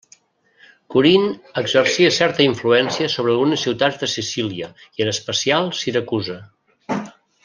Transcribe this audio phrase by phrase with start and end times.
[0.93, 1.25] Corint
[1.61, 6.39] exercia certa influència sobre algunes ciutats de Sicília i en especial Siracusa.